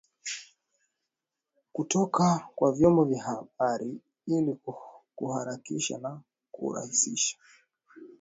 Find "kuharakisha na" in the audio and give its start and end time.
5.15-6.21